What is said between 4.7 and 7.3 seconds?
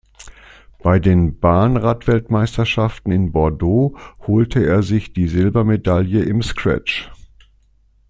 sich die Silbermedaille im Scratch.